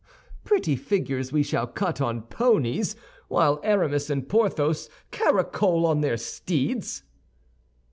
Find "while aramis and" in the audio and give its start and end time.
3.27-4.27